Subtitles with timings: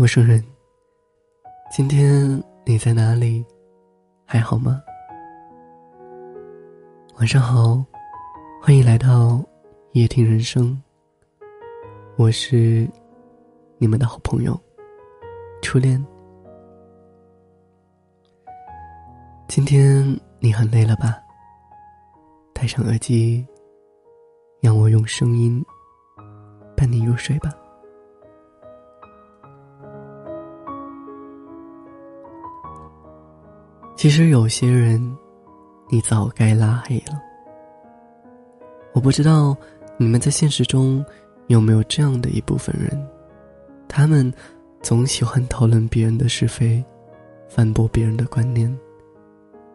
[0.00, 0.42] 陌生人，
[1.70, 3.44] 今天你在哪里？
[4.24, 4.80] 还好吗？
[7.18, 7.84] 晚上好，
[8.62, 9.44] 欢迎来到
[9.92, 10.82] 夜听人生。
[12.16, 12.88] 我是
[13.76, 14.58] 你们的好朋友
[15.60, 16.02] 初恋。
[19.48, 21.20] 今天你很累了吧？
[22.54, 23.46] 戴上耳机，
[24.62, 25.62] 让我用声音
[26.74, 27.54] 伴你入睡吧。
[34.00, 35.14] 其实有些人，
[35.90, 37.20] 你早该拉黑了。
[38.94, 39.54] 我不知道
[39.98, 41.04] 你们在现实中
[41.48, 42.98] 有没有这样的一部分人，
[43.86, 44.32] 他们
[44.80, 46.82] 总喜欢讨论别人的是非，
[47.46, 48.74] 反驳别人的观念，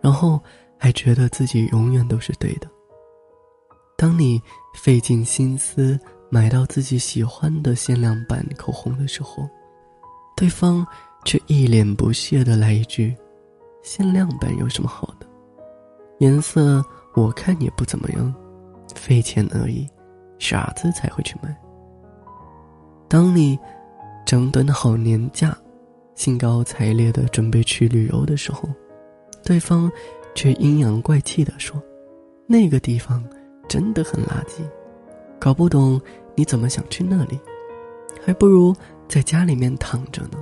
[0.00, 0.42] 然后
[0.76, 2.68] 还觉得自己永远都是对的。
[3.96, 4.42] 当你
[4.74, 5.96] 费尽心思
[6.28, 9.48] 买到自己喜欢的限量版口红的时候，
[10.36, 10.84] 对方
[11.24, 13.16] 却一脸不屑的来一句。
[13.82, 15.26] 限量版有什么好的？
[16.18, 16.84] 颜色
[17.14, 18.34] 我看也不怎么样，
[18.94, 19.88] 费钱而已，
[20.38, 21.56] 傻子才会去买。
[23.08, 23.58] 当你
[24.26, 25.56] 整顿好年假，
[26.14, 28.68] 兴高采烈的准备去旅游的时候，
[29.44, 29.90] 对方
[30.34, 31.80] 却阴阳怪气的说
[32.46, 33.24] ：“那个地方
[33.68, 34.60] 真的很垃圾，
[35.38, 36.00] 搞不懂
[36.34, 37.38] 你怎么想去那里，
[38.24, 38.74] 还不如
[39.08, 40.38] 在家里面躺着呢。”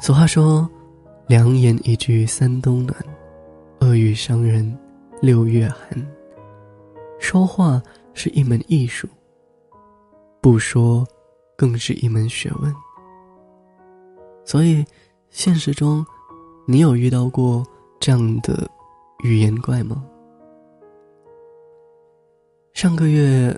[0.00, 0.68] 俗话说
[1.26, 2.96] ：“良言一句三冬暖，
[3.80, 4.78] 恶语伤人
[5.20, 6.06] 六月寒。”
[7.18, 7.82] 说话
[8.14, 9.08] 是一门艺术，
[10.40, 11.04] 不说
[11.56, 12.72] 更是一门学问。
[14.44, 14.84] 所以，
[15.30, 16.06] 现实中，
[16.64, 17.66] 你有遇到过
[17.98, 18.70] 这样的
[19.24, 20.02] 语言怪吗？
[22.72, 23.54] 上个月，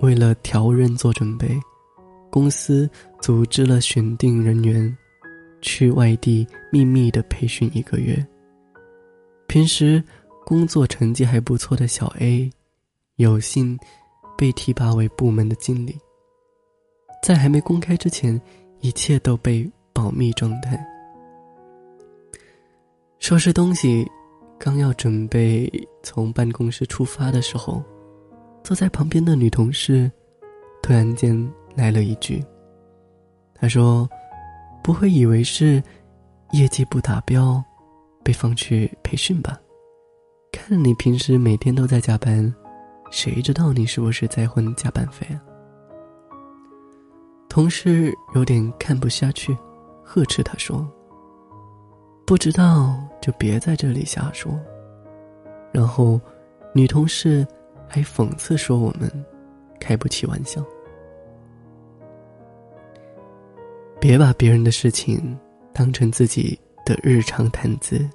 [0.00, 1.48] 为了调任做准备，
[2.30, 4.94] 公司组织了选定人员。
[5.60, 8.24] 去外地秘密的培训一个月。
[9.46, 10.02] 平时
[10.44, 12.50] 工作成绩还不错的小 A，
[13.16, 13.78] 有幸
[14.36, 15.98] 被提拔为部门的经理。
[17.22, 18.40] 在还没公开之前，
[18.80, 20.78] 一切都被保密状态。
[23.18, 24.06] 收拾东西，
[24.58, 25.70] 刚要准备
[26.02, 27.82] 从办公室出发的时候，
[28.62, 30.10] 坐在旁边的女同事
[30.82, 31.36] 突然间
[31.74, 32.44] 来了一句
[33.58, 34.08] ：“她说。”
[34.88, 35.82] 不会以为是
[36.52, 37.62] 业绩不达标，
[38.24, 39.60] 被放去培训吧？
[40.50, 42.54] 看你平时每天都在加班，
[43.10, 45.44] 谁知道你是不是在混加班费啊？
[47.50, 49.54] 同事有点看不下去，
[50.02, 50.90] 呵斥他说
[52.26, 54.58] ：“不知道就别在这里瞎说。”
[55.70, 56.18] 然后，
[56.74, 57.46] 女同事
[57.86, 59.12] 还讽刺说：“我们
[59.78, 60.64] 开不起玩笑。”
[64.00, 65.38] 别把别人的事情
[65.72, 68.08] 当成自己的日常谈资。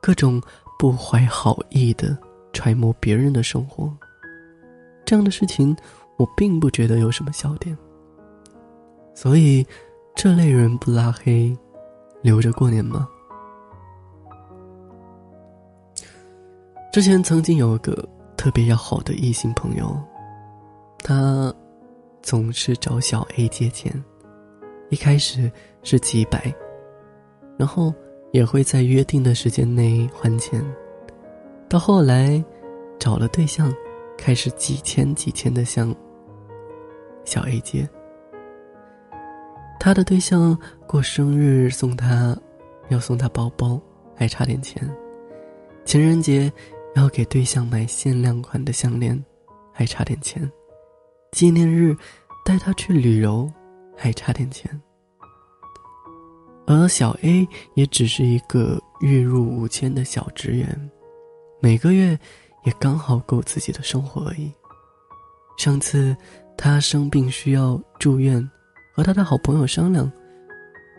[0.00, 0.40] 各种
[0.78, 2.16] 不怀好意的
[2.52, 3.92] 揣摩别人的生活，
[5.04, 5.76] 这样的事情
[6.16, 7.76] 我并不觉得有什么笑点。
[9.14, 9.66] 所以，
[10.14, 11.56] 这类人不拉黑，
[12.22, 13.08] 留着过年吗？
[16.92, 19.96] 之前曾经有个特别要好的异性朋友，
[20.98, 21.52] 他
[22.22, 23.92] 总是找小 A 借钱。
[24.90, 25.50] 一开始
[25.82, 26.52] 是几百，
[27.56, 27.92] 然后
[28.32, 30.64] 也会在约定的时间内还钱，
[31.68, 32.42] 到后来
[32.98, 33.72] 找了对象，
[34.16, 35.94] 开始几千几千的向
[37.24, 37.88] 小 A 借。
[39.78, 42.36] 他的对象过生日送他，
[42.88, 43.80] 要送他包包，
[44.16, 44.82] 还差点钱；
[45.84, 46.52] 情人节
[46.96, 49.22] 要给对象买限量款的项链，
[49.72, 50.42] 还差点钱；
[51.30, 51.96] 纪念日
[52.44, 53.50] 带他去旅游。
[54.00, 54.80] 还差点钱，
[56.66, 60.90] 而小 A 也只是一个月入五千的小职员，
[61.60, 62.16] 每个月
[62.64, 64.52] 也刚好够自己的生活而已。
[65.58, 66.16] 上次
[66.56, 68.48] 他生病需要住院，
[68.94, 70.10] 和他的好朋友商量，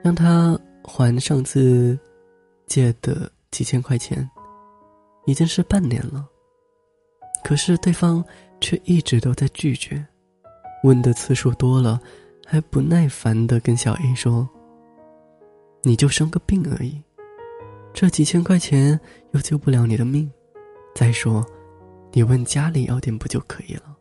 [0.03, 1.97] 让他还上次
[2.67, 4.29] 借的几千块钱，
[5.25, 6.27] 已经是半年了，
[7.45, 8.21] 可是对方
[8.59, 10.05] 却一直都在拒绝，
[10.83, 11.97] 问的次数多了。
[12.51, 14.49] 还不耐烦的跟小 A 说
[15.85, 16.99] ：“你就生个病而已，
[17.93, 18.99] 这几千块钱
[19.33, 20.27] 又救不了你的命。
[20.95, 21.45] 再说，
[22.11, 23.95] 你问家里要点不就可以了？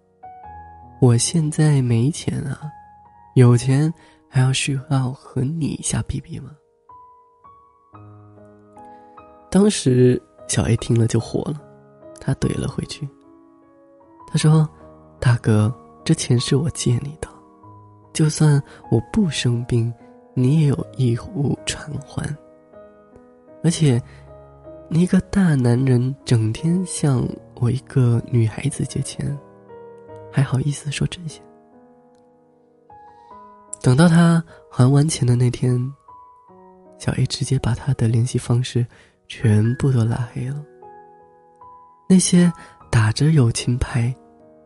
[0.99, 2.63] 我现在没钱啊，
[3.35, 3.93] 有钱
[4.31, 6.51] 还要需要和你瞎逼逼吗？”
[9.53, 10.19] 当时
[10.49, 11.61] 小 A 听了就火了，
[12.19, 13.07] 他怼了回去。
[14.27, 14.67] 他说
[15.21, 15.71] ：“大哥，
[16.03, 17.29] 这钱是我借你的。”
[18.19, 18.61] 就算
[18.91, 19.95] 我不生病，
[20.35, 22.37] 你也有义务偿还。
[23.63, 24.03] 而且，
[24.89, 27.25] 你一个大男人整天向
[27.61, 29.39] 我一个女孩子借钱，
[30.33, 31.41] 还好意思说这些？
[33.81, 35.79] 等到他还完钱的那天，
[36.99, 38.85] 小 A 直接把他的联系方式
[39.29, 40.61] 全部都拉黑了。
[42.09, 42.53] 那些
[42.91, 44.13] 打着友情牌、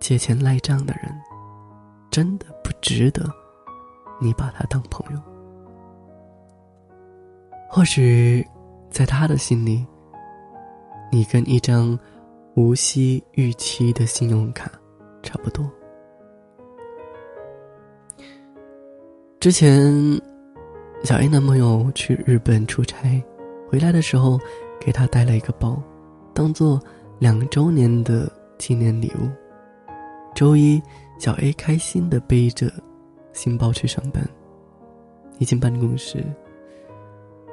[0.01, 1.15] 借钱赖账的人，
[2.11, 3.31] 真的不值得
[4.23, 5.21] 你把他当朋友。
[7.69, 8.47] 或许，
[8.91, 9.85] 在他的心里，
[11.11, 11.99] 你跟一张
[12.55, 14.71] 无息逾期的信用卡
[15.23, 15.69] 差不多。
[19.41, 19.91] 之前，
[21.03, 23.21] 小 A 男朋友去日本出差，
[23.69, 24.39] 回来的时候
[24.79, 25.83] 给他带了一个包，
[26.33, 26.81] 当做
[27.19, 29.29] 两周年的纪念礼物。
[30.35, 30.81] 周一，
[31.19, 32.71] 小 A 开心的背着
[33.33, 34.23] 新包去上班。
[35.39, 36.25] 一进办公室，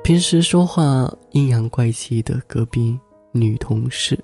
[0.03, 2.99] 平时说话阴阳怪气的隔壁
[3.31, 4.19] 女同事，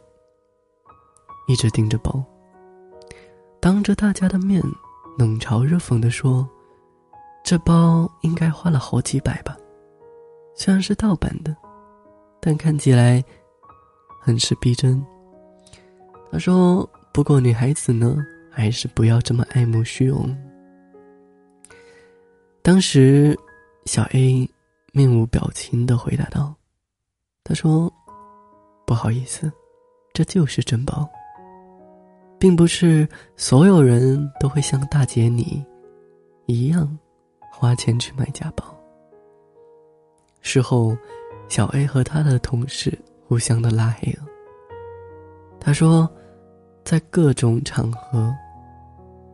[1.48, 2.24] 一直盯着包，
[3.60, 4.62] 当着大家的面
[5.18, 6.48] 冷嘲热讽的说。
[7.44, 9.56] 这包应该花了好几百吧，
[10.56, 11.56] 虽然是盗版的，
[12.40, 13.24] 但看起来
[14.20, 15.00] 很是逼真。
[16.32, 18.18] 他说：“不过女孩子呢，
[18.50, 20.36] 还是不要这么爱慕虚荣。”
[22.66, 23.38] 当时，
[23.86, 24.50] 小 A
[24.92, 26.52] 面无表情的回答道
[27.46, 27.94] ：“他说，
[28.88, 29.54] 不好意思，
[30.14, 31.08] 这就是真包，
[32.40, 35.64] 并不是所有人都会像大姐你
[36.48, 36.98] 一样。”
[37.54, 38.66] 花钱去买假包。
[40.42, 40.98] 事后，
[41.48, 42.98] 小 A 和他的同事
[43.28, 44.26] 互相的拉黑了。
[45.60, 46.12] 他说，
[46.84, 48.36] 在各种场合，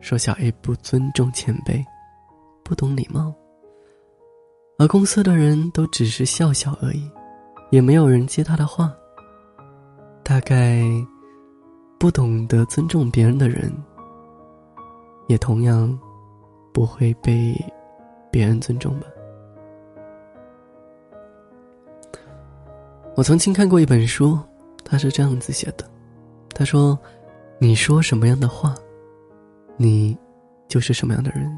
[0.00, 1.82] 说小 A 不尊重前辈，
[2.62, 3.34] 不懂礼貌。
[4.78, 7.10] 而公司的人都只是笑笑而已，
[7.70, 8.92] 也没有人接他的话。
[10.22, 10.82] 大概，
[11.98, 13.72] 不懂得尊重别人的人，
[15.28, 15.98] 也同样
[16.72, 17.54] 不会被。
[18.32, 19.06] 别人尊重吧。
[23.14, 24.38] 我曾经看过一本书，
[24.82, 25.84] 它是这样子写的：
[26.54, 26.98] 他说，
[27.58, 28.74] 你说什么样的话，
[29.76, 30.16] 你
[30.66, 31.54] 就是什么样的人。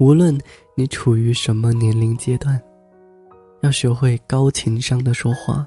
[0.00, 0.36] 无论
[0.74, 2.58] 你处于什么年龄阶段，
[3.60, 5.66] 要学会高情商的说话，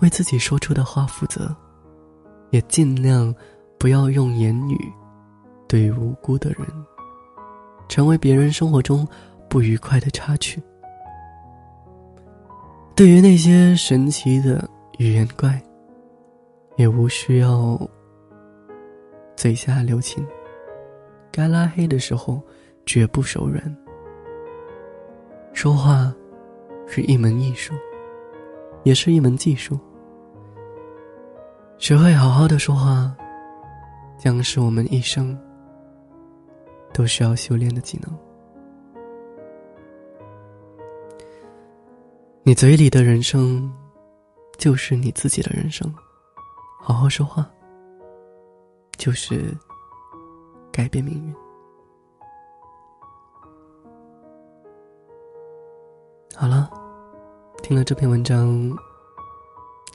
[0.00, 1.54] 为自己说出的话负责，
[2.50, 3.32] 也尽量
[3.78, 4.76] 不要用言语
[5.68, 6.66] 对无辜的人。
[7.88, 9.06] 成为别人生活中
[9.48, 10.60] 不愉快的插曲。
[12.96, 14.68] 对于那些神奇的
[14.98, 15.62] 语言怪，
[16.76, 17.80] 也无需要
[19.36, 20.26] 嘴下留情。
[21.30, 22.42] 该拉黑的时候，
[22.88, 23.62] 绝不手软。
[25.52, 26.10] 说话
[26.86, 27.74] 是一门艺术，
[28.82, 29.78] 也是一门技术。
[31.76, 33.14] 学会好好的说话，
[34.16, 35.38] 将是我们一生。
[36.94, 38.18] 都需要修炼的技能。
[42.42, 43.70] 你嘴里的人生，
[44.56, 45.94] 就是你自己的人生。
[46.80, 47.48] 好好说话，
[48.96, 49.54] 就是
[50.72, 51.47] 改变命运。
[56.40, 56.70] 好了，
[57.64, 58.56] 听了这篇文章，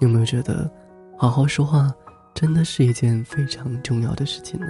[0.01, 0.69] 有没有觉得
[1.17, 1.89] 好好说话
[2.33, 4.67] 真的是一件非常重要的事情呢？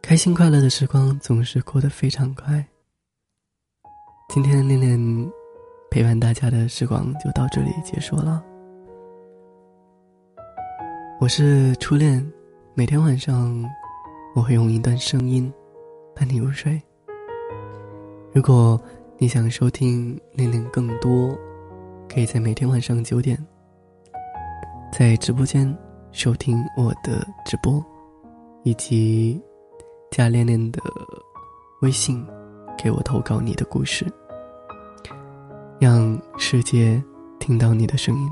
[0.00, 2.64] 开心快乐的时光总是过得非常快。
[4.28, 5.32] 今天恋恋
[5.90, 8.40] 陪伴大家的时光就到这里结束了。
[11.18, 12.24] 我是初恋，
[12.74, 13.68] 每天晚上
[14.36, 15.52] 我会用一段声音
[16.14, 16.80] 伴你入睡。
[18.32, 18.80] 如果
[19.18, 21.36] 你想收听恋恋更多，
[22.08, 23.38] 可以在每天晚上九点
[24.92, 25.76] 在直播间
[26.12, 27.84] 收听我的直播，
[28.64, 29.40] 以及。
[30.10, 30.80] 加恋恋的
[31.82, 32.26] 微信，
[32.78, 34.06] 给我投稿你的故事，
[35.78, 37.00] 让世界
[37.38, 38.30] 听到你的声音。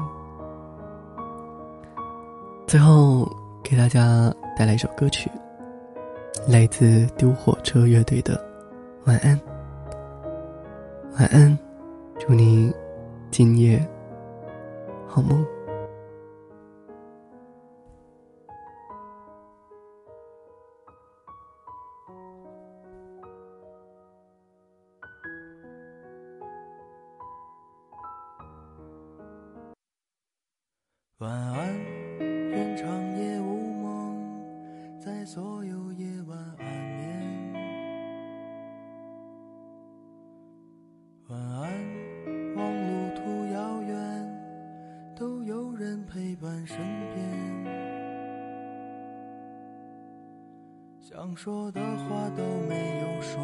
[2.66, 3.30] 最后
[3.62, 5.30] 给大家带来一首歌曲，
[6.48, 8.42] 来自丢火车乐队的
[9.06, 9.38] 《晚安》。
[11.18, 11.58] 晚安，
[12.18, 12.70] 祝你
[13.30, 13.78] 今夜
[15.08, 15.42] 好梦。
[31.16, 31.65] 晚安，
[51.36, 53.38] 想说的话都没有说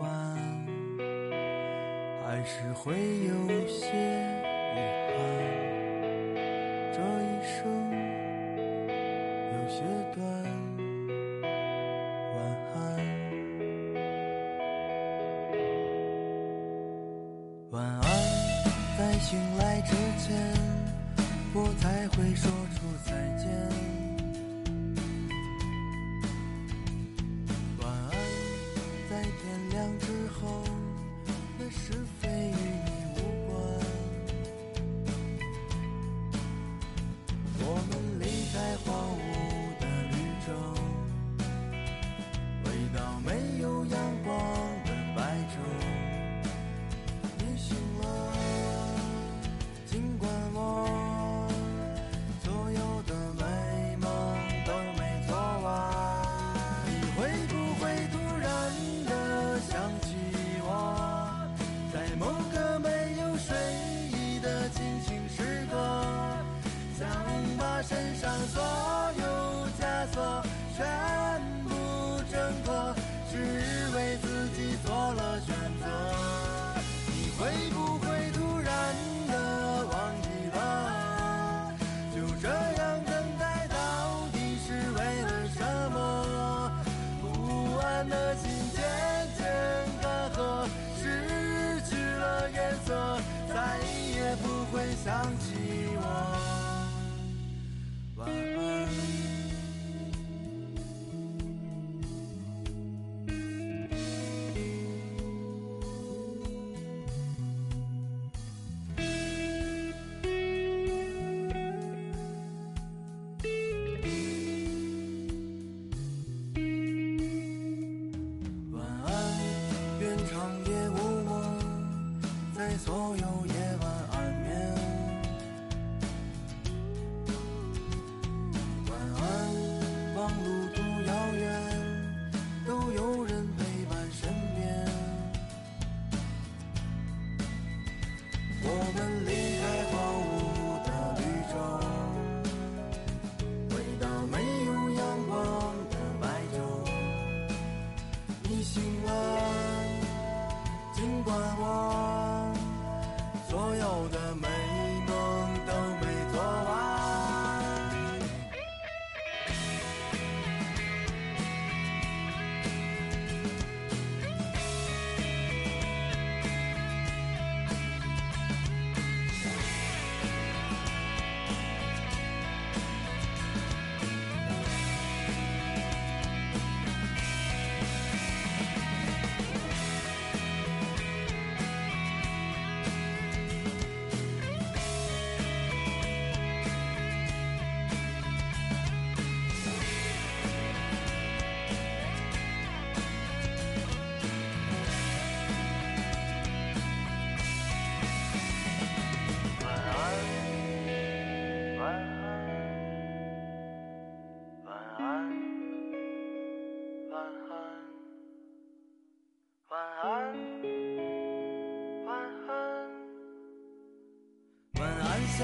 [0.00, 0.06] 完
[2.24, 3.84] 还是会有些
[4.74, 4.78] 遗
[5.10, 5.14] 憾。
[6.94, 7.60] 这一生
[9.52, 9.76] 有些
[10.14, 10.24] 短
[12.34, 12.36] 晚
[12.72, 12.76] 安。
[17.72, 18.02] 晚安
[18.96, 20.26] 在醒来之前
[21.52, 22.50] 我才会说
[29.74, 30.62] 天亮之后
[31.58, 32.28] 那是非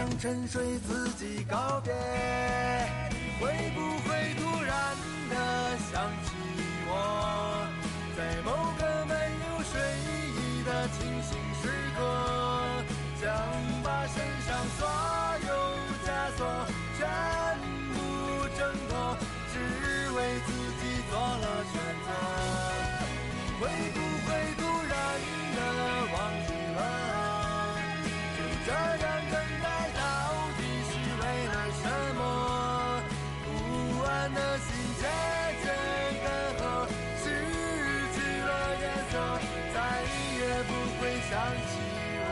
[0.00, 1.92] 向沉睡自己告别
[3.38, 4.96] 会不会突然
[5.28, 6.32] 的想起
[6.88, 7.68] 我？
[8.16, 9.12] 在某个没
[9.44, 9.76] 有睡
[10.08, 11.68] 意的清醒时
[41.30, 41.78] 想起
[42.18, 42.24] 我。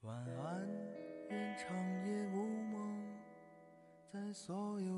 [0.00, 0.68] 晚安
[1.30, 1.64] 愿长
[2.04, 2.74] 夜无梦
[4.12, 4.95] 在所有